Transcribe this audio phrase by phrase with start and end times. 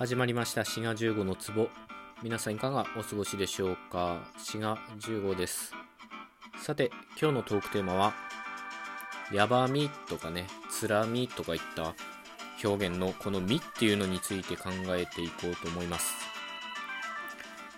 [0.00, 0.64] 始まりました。
[0.64, 1.68] 滋賀15の壺。
[2.22, 4.22] 皆さんいかがお過ごしでしょうか？
[4.38, 5.74] 滋賀15です。
[6.56, 6.90] さて
[7.20, 8.14] 今日のトークテーマは
[9.30, 11.94] やばみとかねつらみとかいった
[12.66, 16.14] 表現のこの「み」っていうのについて考えていこうと思います。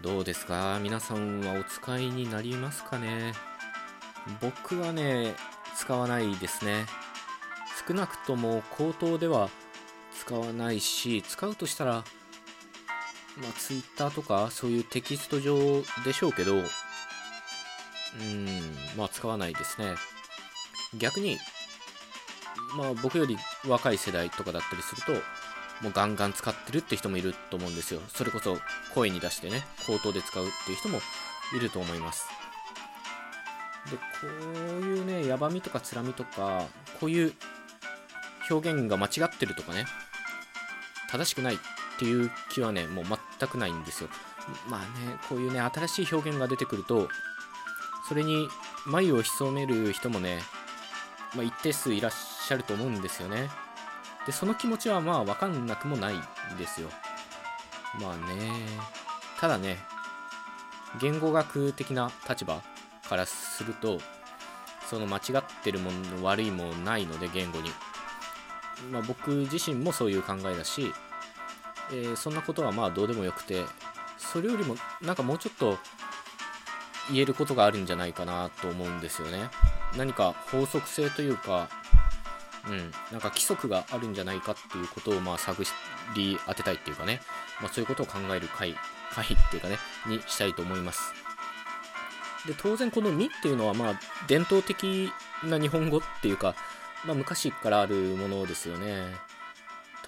[0.00, 0.79] どうですか？
[0.80, 3.32] 皆さんはお使いになりますかね？
[4.41, 5.34] 僕はね
[5.77, 6.86] 使わないですね。
[7.89, 9.50] 少なくとも口頭では
[10.18, 16.64] 使わないし使うとしたらまあ Twitter とかそういうテキスト上でしょうけどうん
[18.96, 19.94] まあ使わないですね。
[20.98, 21.38] 逆に
[22.76, 25.12] まあ僕より若い世代とかだったりすると
[25.82, 28.00] もうガンガン使ってるって人もいると思うんですよ。
[28.08, 28.58] それこそ
[28.94, 31.00] 声に出してね口頭で使うっていう人も
[31.57, 32.27] いると思います。
[33.91, 34.27] でこう
[34.83, 36.66] いうねやばみとかつらみとか
[37.00, 37.33] こういう
[38.50, 39.86] 表現が間違ってるとかね
[41.12, 41.58] 正しくないっ
[41.98, 43.05] ていう気はねもう
[43.39, 44.08] 全くないんですよ。
[44.68, 44.86] まあね
[45.28, 47.08] こういうね新しい表現が出てくると
[48.08, 48.48] それに
[48.86, 50.40] 眉を潜める人もね、
[51.36, 53.50] まあ、一定数いらっしゃると思うんですよね。
[54.27, 56.22] でその気持ちはまあ分かんなくもないん
[56.58, 56.88] ですよ。
[58.00, 58.66] まあね
[59.38, 59.78] ただね
[60.98, 62.62] 言語学的な立場
[63.06, 63.98] からすると
[64.88, 67.70] その間違ってるもの悪いものないので言語に。
[68.91, 70.92] まあ、僕自身もそういう考えだし、
[71.92, 73.64] えー、そんなことはまあどうでもよくて
[74.19, 75.78] それよりもなんかもうちょっと
[77.11, 79.50] 言えることがあるんじゃないかなと思うんですよね。
[79.97, 81.69] 何か法則性というか
[82.69, 82.78] うん、
[83.11, 85.64] なんか規則があるんじゃないかっていうことをまあ探
[86.14, 87.20] り当てたいっていうかね、
[87.61, 88.77] まあ、そういうことを考える回
[89.11, 91.00] 回っていうかねにしたいと思います。
[92.46, 95.12] で当然この「み」っていうのはまあ伝統的
[95.44, 96.55] な日本語っていうか
[97.05, 99.06] まあ、昔からあるものですよね。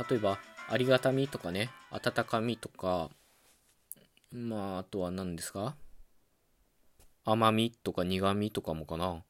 [0.09, 3.11] 例えば、ありがたみとかね、温かみとか、
[4.31, 5.77] まあ、あとは何ですか？
[7.25, 9.25] 甘みとか苦みとかもかな。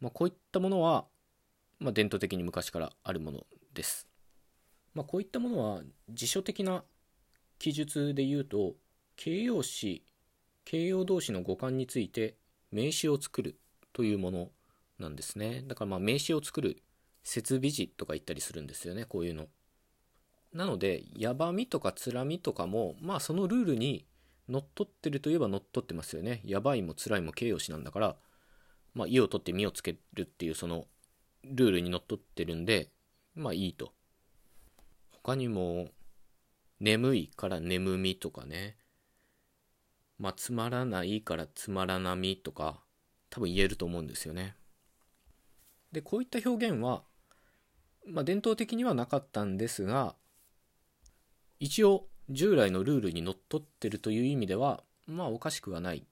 [0.00, 1.06] まあ、こういったものは、
[1.80, 4.06] まあ、伝統的に昔からあるものです。
[4.94, 6.84] まあ、こういったものは辞書的な
[7.58, 8.74] 記述で言うと、
[9.16, 10.04] 形容詞、
[10.64, 12.36] 形容動詞の語感について
[12.70, 13.58] 名詞を作る
[13.92, 14.50] というもの
[14.98, 15.64] なんですね。
[15.66, 16.82] だからまあ名詞を作る
[17.28, 19.48] 設備時とか言ったりするんですよねこういうの。
[20.54, 24.06] なのでやばみとかつらみとかもまあそのルールに
[24.48, 26.40] 乗っ取ってるといえば乗っ取ってますよね。
[26.42, 28.16] やばいもつらいも形容詞なんだから
[28.94, 30.86] まあ意を取って身をつけるっていうその
[31.44, 32.88] ルールにのっとってるんで
[33.34, 33.92] まあいいと。
[35.22, 35.88] 他にも
[36.80, 38.78] 眠いから眠みとかね。
[40.18, 42.80] まあつまらないからつまらなみとか
[43.28, 44.56] 多分言えると思うんですよね。
[45.92, 47.02] でこういった表現は
[48.06, 50.14] まあ、伝統的にはなかったんですが
[51.60, 56.06] 一応従来のルールにのっとってるという意味ではまあおかしくはない。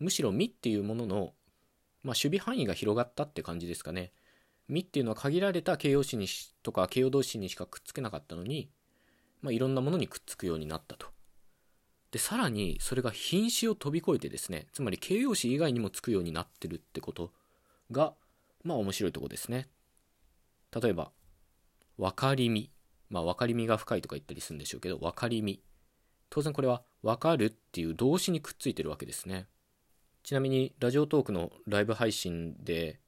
[0.00, 1.34] むしろ「み」っていうものの、
[2.02, 4.12] まあ、守備範囲が広がったって感じですかね
[4.68, 8.70] 「み」っていうのは限られた形容詞にしとか形容動詞にしかくっつけなかったのに、
[9.42, 11.06] まあ、いろんなものにくっつくようになったと。
[12.10, 17.32] でさらにそれが品詞を飛び越えてですねつまり形容詞以外にもつくようになってるってこと
[17.92, 18.14] が
[18.64, 19.68] まあ面白いとこですね。
[20.78, 21.12] 例えば、
[21.98, 22.70] 分かりみ。
[23.08, 25.62] まあ、分かりみが深いとか言ったりするんでしょうけど、分かりみ。
[26.28, 29.48] 当然これは、分かるっていう動詞にくっついてるわけですね。
[30.22, 33.00] ちなみに、ラジオトークのライブ配信で、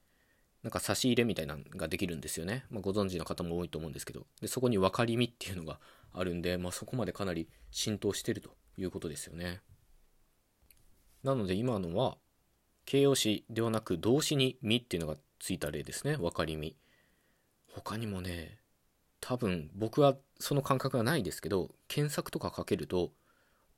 [0.62, 2.64] なんか差し入れみたいなのができるんですよね。
[2.70, 5.80] まあ、ご存知の方も多いと思うんですけど、でそこに分かりみっていうのが
[6.12, 9.60] あるんで、まあ、そこまでかなり浸透してるということですよね。
[11.24, 12.16] なので今のは、
[12.84, 16.16] 形容詞ではなく動詞にみっていうのがついた例ですね。
[16.16, 16.76] 分かりみ。
[17.74, 18.58] 他にもね、
[19.20, 23.12] 多分僕はその感覚がないですけど、検索とかかけると、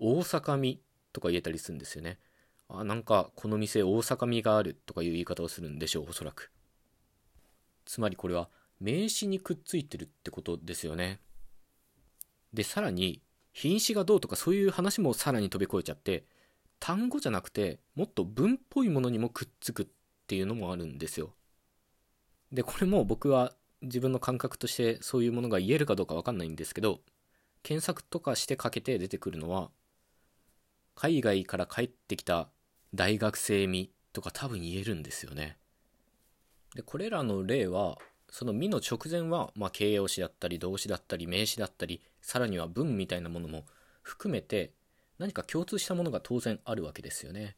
[0.00, 0.81] 大阪味
[1.12, 2.19] とか言えたりするんですよね。
[2.69, 6.50] あ、なんかこの店大阪味があるとかいう言い方をするんでしょう、おそらく。
[7.84, 8.49] つまりこれは
[8.81, 11.21] 名詞にくっついてるってことですよね。
[12.53, 16.25] で、さらに、品詞がどうとかそういう話もさらに飛び越えちゃって、
[16.81, 19.87] 単語じゃなくて、もっと文っぽいものにもくっつくっ
[20.26, 21.35] ていうのもあるんですよ。
[22.50, 27.00] で、これも僕は自分の感覚としてそういうものが言えるかどうかわかんないんですけど、
[27.62, 29.70] 検索とかしてかけて出てくるのは、
[30.94, 32.48] 海外から帰ってきた
[32.94, 35.56] 大学生味とか多分言えるんですよね。
[36.75, 37.98] で、これらの例は、
[38.31, 43.64] その味の直前は、まあ、形容詞だったり動詞だったり名詞だったり、さらには文みたいなものも
[44.02, 44.72] 含めて、
[45.19, 47.56] 何か共通したものが当然あるわけですよね。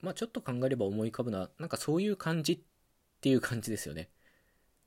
[0.00, 2.60] まあちょっと考えれば思い浮かぶのは、なんかそういう感じっ
[3.20, 4.10] ていう感じですよね。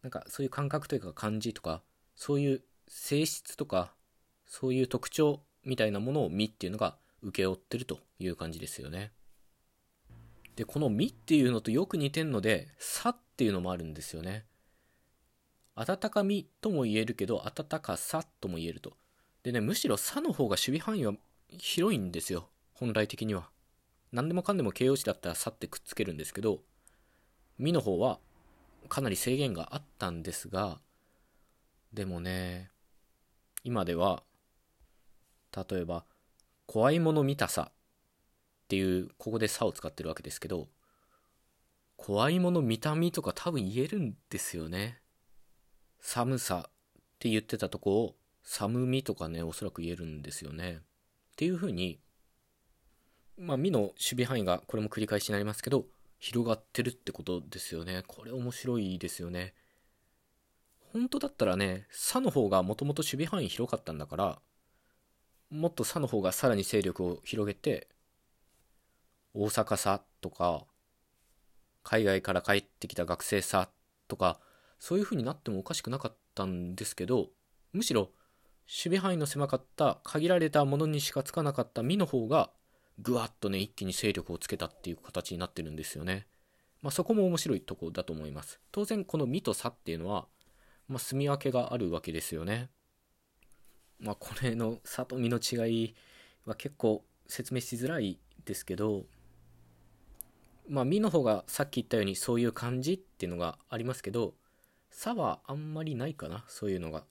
[0.04, 1.82] なんかそういう感覚というか感じとか、
[2.16, 3.94] そういう性質とか、
[4.46, 9.14] そういう特徴みたいなものをみっていうのが請け負ってるという感じですよね。
[10.56, 14.46] で、このみっていうのとよく似てんので、さっていうのもあるんですよね。
[15.76, 18.94] 温かみとも言えるけど、温かさとも言えると。
[19.42, 21.14] でね、むしろさの方が守備範囲は
[21.50, 22.50] 広いんですよ。
[22.74, 23.50] 本来的には。
[24.12, 26.62] 何でもかんでも形容詞だったらさってくっつけるんですけど、
[27.58, 28.20] みの方は
[28.90, 30.80] かなり制限があったんですが、
[31.94, 32.72] でもね、
[33.64, 34.24] 今では、
[35.56, 36.06] 例えば、
[36.66, 40.68] 怖いもの見たさっていう、ここでさを使ってるわけですけど、
[41.98, 45.00] 怖いもの見た目とか多分言えるんですよね。
[46.00, 46.72] 寒さっ
[47.20, 50.82] て言ってたとこを寒みとかね、おそらく言えるんですよね。
[50.82, 50.82] っ
[51.38, 52.00] ていうふうに、
[53.38, 55.86] まあ、みの守備範囲が、これも繰り返しになりますけど、
[56.24, 58.02] 広がってるってことですよね。
[58.08, 59.54] これ面白いですよね。
[60.94, 64.40] 本当だったらね、さの方がもともと守備範囲広かったんだから、
[65.50, 67.90] もっとさの方がさらに勢力を広げて、
[69.34, 70.64] 大阪さとか、
[71.84, 73.68] 海外から帰ってきた学生さ
[74.08, 74.40] とか、
[74.80, 77.32] そういう風になってもおかしくなかったんですけど、
[77.74, 78.04] むしろ
[78.66, 82.50] 守備範囲の狭かった限られたものにしかつかなかった実の方が
[83.00, 86.28] ぐわっとね一気に勢力をつけたっていう形になってるんですよね。
[86.82, 88.60] まあ、そこも面白いとこだと思います。
[88.72, 90.28] 当然この実と差っていうのは、
[90.90, 92.70] まあ、住み分けがあるわけですよね。
[94.00, 95.96] まあ、これの差と実の違い
[96.46, 99.06] は結構説明しづらいですけど、
[100.68, 104.34] まあ、実の方がさっき言ったようにそういう感じっていうのがありますけど、
[104.90, 107.06] 差はあんまりないかな、そういうのが。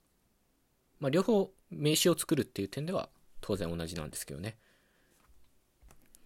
[1.01, 3.09] まあ、両方名詞を作るっていう点では
[3.41, 4.59] 当然同じなんですけどね。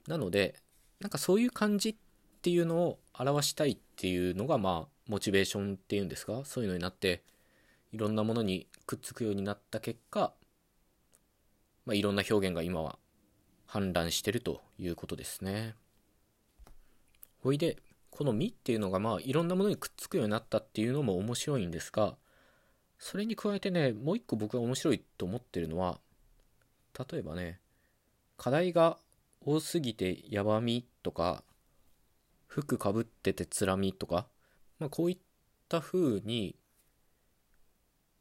[0.07, 0.55] なので、
[1.01, 1.97] なんかそういう感じっ
[2.43, 7.23] ていうのを表したいっていうのが、まあ、モチベーションっていうんですか、そういうのになって、
[7.93, 10.33] いろんなものにくっつくようになった結果、
[11.85, 12.99] まあ、いろんな表現が今は
[13.69, 15.75] 氾濫してるということですね。
[17.43, 17.79] ほいで、
[18.11, 22.17] この「み」っていうのがまあいろんなものにくっつくようになったっていうのも面白いんですが、
[22.99, 26.01] それに加えてね、もう一個僕が面白いと思ってるのは、
[27.11, 27.61] 例えばね、
[28.37, 28.99] 課題が
[29.47, 31.45] 多すぎてやばみとか、
[32.49, 34.27] 服かぶっててつらみとか、
[34.81, 35.19] まあこういっ
[35.69, 36.57] た風に、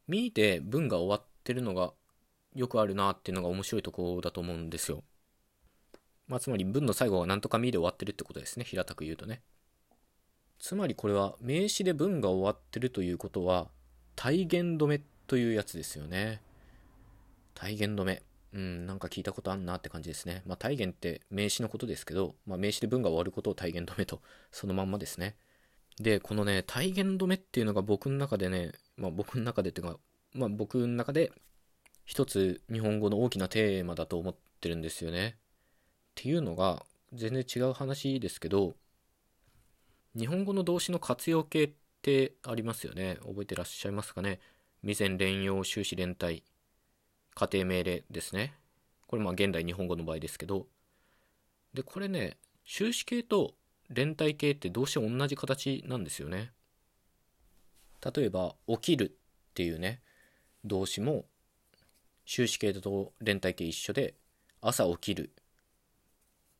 [0.07, 1.93] みで文が終わってるのが
[2.53, 5.03] よくあるなっていうのが面白いところだと思うんですよ。
[6.27, 8.63] まあつまり文の最後がなんとかみで終わってるってことですね。
[8.63, 9.41] 平たく言うとね。
[10.59, 13.71] つまりこれは名詞で文が終わってるということは、
[14.15, 16.43] 体言止めというやつですよね。
[17.55, 18.21] 体言止め。
[18.55, 20.41] うん、なんか聞いたことあんなって感じですね。
[20.45, 25.35] まあ、体言って名詞のことですけど、まあ、名詞で文が終わることを体言止めと、そのまんまですね。
[25.99, 29.99] で、このね、体言止めっていうのが僕の中でね、まあ、僕の中でっていうか、
[30.33, 31.33] まあ、僕の中で
[32.05, 35.35] 一つ日本語の大きなテーマだと思ってるんですよね。
[35.35, 35.41] っ
[36.15, 38.75] ていうのが、全然違う話ですけど、
[40.17, 41.71] 日本語の動詞の活用形っ
[42.01, 43.17] てありますよね。
[43.21, 44.39] 覚えてらっしゃいますかね。
[44.81, 46.43] 未然連用終始連帯
[47.35, 48.53] 仮定命令ですね。
[49.07, 50.67] これまあ現代日本語の場合ですけど。
[51.73, 53.53] で、これね、終止形と
[53.89, 56.51] 連帯形って動詞同じ形なんですよね。
[58.15, 59.17] 例えば、起きる
[59.49, 60.01] っていうね、
[60.63, 61.25] 動詞も
[62.25, 64.15] 終止形と連帯形一緒で、
[64.61, 65.31] 朝起きる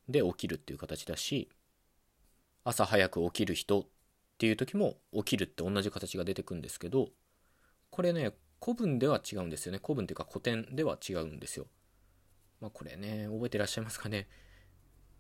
[0.08, 1.50] で起きるっていう形だし、
[2.65, 3.86] 朝早く起きる人っ
[4.39, 7.10] ていう時も起きるって同じ形が出てくんですけど
[7.91, 8.32] これね
[8.65, 9.79] 古文では違うんですよね。
[9.79, 11.67] 古文っていうか古典では違うんですよ。
[12.60, 14.27] まあこれね覚えてらっしゃいますかね。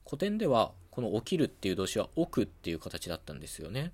[0.03, 3.93] 古典ではこの起きるっていう動詞は置くっていう形だったんですよね。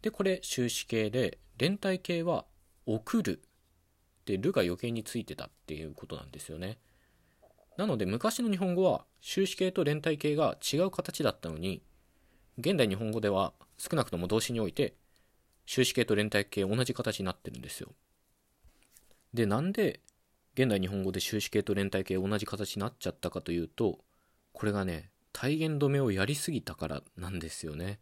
[0.00, 2.44] でこれ終止形で連帯形は
[2.86, 3.42] 送る。
[4.26, 6.78] でるが余計についてたっていうことなんですよね。
[7.76, 11.82] なので昔の日本語は終止形と連帯形が違う形だったのに
[12.58, 14.94] 現代日本語では少なくとも動詞において
[15.66, 17.88] 終止形と連帯形同じ形になってるんですよ。
[19.34, 20.00] で、なんで
[20.54, 23.98] 現代日本語で終止形と連帯形同じ形になっちゃったかというと、
[24.52, 28.00] これがね、体言止めをやりすぎたからなんですよね。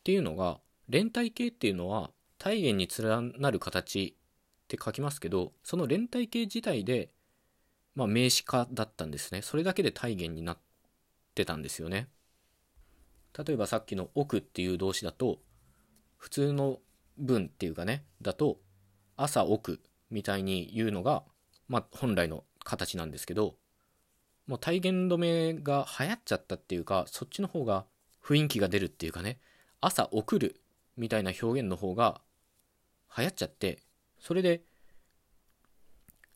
[0.00, 7.10] っていうのが、連帯形っていうのは体言に連なる形って書きますけど、その連帯形自体で、
[7.94, 9.42] まあ名詞化だったんですね。
[9.42, 10.58] それだけで体言になっ
[11.34, 12.08] てたんですよね。
[13.38, 15.38] 例えばさっきの奥っていう動詞だと、
[16.16, 16.80] 普通の
[17.18, 18.58] 文っていうかね、だと、
[19.16, 21.22] 朝奥みたいに言うのが、
[21.68, 23.56] まあ本来の形なんですけど、
[24.46, 27.84] もう体言止めが流行っちゃったっていうか、そっちの方が
[28.24, 29.38] 雰囲気が出るっていうかね、
[29.80, 30.60] 朝送る
[30.96, 32.20] みたいな表現の方が
[33.16, 33.78] 流行っちゃって、
[34.18, 34.62] それで、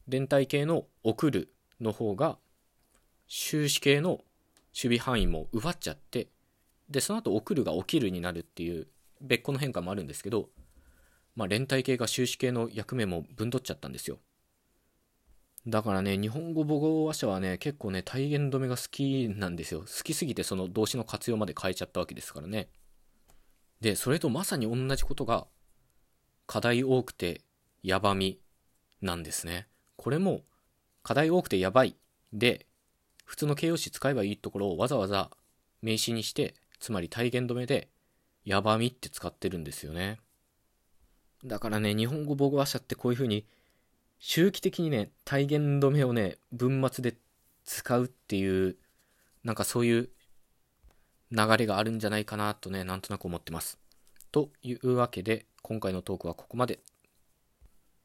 [0.08, 2.38] 連帯形の送るの方が
[3.28, 6.28] 終止形の守備範囲も奪っちゃって
[6.88, 8.86] でその後送るが起きるになるっていう
[9.20, 10.48] 別個の変化もあるんですけど、
[11.36, 14.18] まあ、連帯形が終止形の役目も分取っちゃったんですよ。
[15.66, 19.80] だからね日本語母語話者はね結構ね体言止めが好きなんですよ。
[19.80, 22.68] 好きすぎてその動詞の活用まで変えちゃったわけですからね。
[23.80, 25.46] でそれとまさに同じことが
[26.46, 27.42] 課題多くて
[27.82, 28.40] やばみ
[29.02, 29.66] なんですね。
[29.96, 30.42] これも
[31.02, 31.96] 課題多くてやばい。
[32.32, 32.66] で
[33.24, 35.30] 普通の形容詞使えばいいところをわざわざ
[35.82, 37.88] 名詞にしてつまり体言止めで
[38.44, 40.20] やばみって使ってるんですよね。
[41.46, 43.46] だからね日本語母語話者ってこういう風に
[44.18, 47.16] 周期的にね体言止めをね文末で
[47.64, 48.76] 使うっていう
[49.44, 50.08] なんかそういう
[51.30, 53.78] 流れがあるんじゃないかなとねなんとなく思ってます。
[54.32, 56.80] というわけで今回のトークはここまで。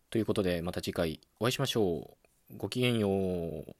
[0.09, 2.17] ということでまた次回お会いしましょ
[2.51, 2.57] う。
[2.57, 3.75] ごきげんよう。